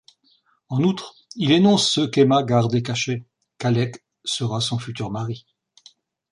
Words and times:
En 0.69 0.81
outre, 0.81 1.13
il 1.35 1.51
énonce 1.51 1.87
ce 1.91 2.01
qu'Emma 2.01 2.41
gardait 2.41 2.81
caché, 2.81 3.23
qu'Alec 3.59 4.03
sera 4.25 4.59
son 4.59 4.79
futur 4.79 5.11
mari. 5.11 5.45